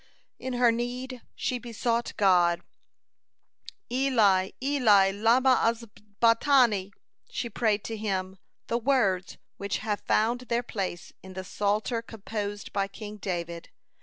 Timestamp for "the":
8.65-8.79, 11.33-11.43